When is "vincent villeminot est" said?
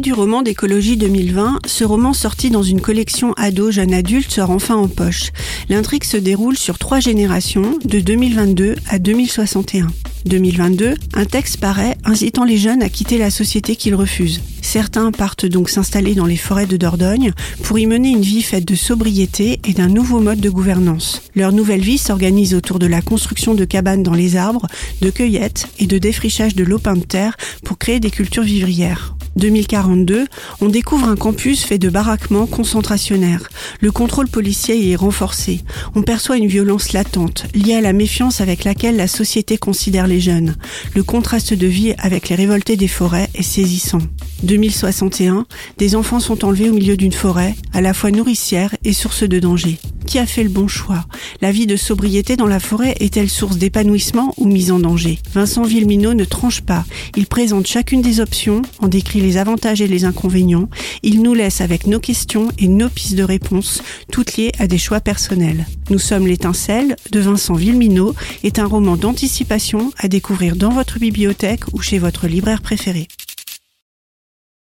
67.20-68.58